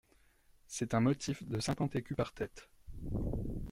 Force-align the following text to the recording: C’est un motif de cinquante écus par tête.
C’est 0.65 0.95
un 0.95 0.99
motif 0.99 1.43
de 1.47 1.59
cinquante 1.59 1.95
écus 1.95 2.17
par 2.17 2.33
tête. 2.33 2.67